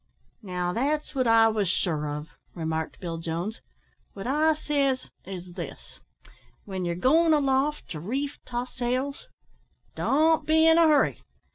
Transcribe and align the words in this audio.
"Now, 0.41 0.73
that's 0.73 1.13
wot 1.13 1.27
I 1.27 1.47
wos 1.49 1.67
sure 1.69 2.07
of," 2.09 2.29
remarked 2.55 2.99
Bill 2.99 3.19
Jones. 3.19 3.61
"Wot 4.15 4.25
I 4.25 4.55
says 4.55 5.05
is 5.25 5.53
this 5.53 5.99
w'en 6.65 6.85
yer 6.85 6.95
goin' 6.95 7.33
aloft 7.35 7.87
to 7.91 7.99
reef 7.99 8.39
to'sails, 8.43 9.27
don't 9.93 10.43
be 10.47 10.65
in 10.65 10.79
a 10.79 10.87
hurry. 10.87 11.21